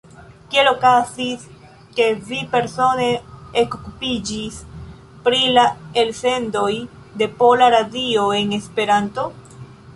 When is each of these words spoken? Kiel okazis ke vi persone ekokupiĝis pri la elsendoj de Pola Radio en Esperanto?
Kiel 0.53 0.67
okazis 0.69 1.43
ke 1.99 2.07
vi 2.29 2.39
persone 2.55 3.11
ekokupiĝis 3.63 4.57
pri 5.29 5.43
la 5.59 5.69
elsendoj 6.05 6.73
de 7.23 7.31
Pola 7.43 7.73
Radio 7.79 8.29
en 8.43 8.61
Esperanto? 8.63 9.31